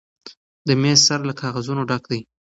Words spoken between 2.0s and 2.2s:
دی.